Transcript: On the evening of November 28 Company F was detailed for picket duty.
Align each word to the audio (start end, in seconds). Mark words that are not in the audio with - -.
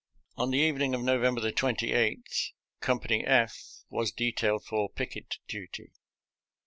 On 0.35 0.49
the 0.49 0.57
evening 0.57 0.95
of 0.95 1.03
November 1.03 1.51
28 1.51 2.53
Company 2.79 3.23
F 3.23 3.83
was 3.91 4.11
detailed 4.11 4.65
for 4.65 4.89
picket 4.89 5.35
duty. 5.47 5.91